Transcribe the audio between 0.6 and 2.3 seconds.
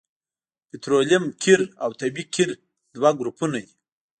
پطرولیم قیر او طبیعي